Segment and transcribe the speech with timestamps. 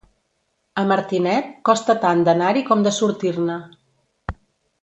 [0.83, 3.63] A Martinet, costa tant d'anar-hi com de sortir-ne.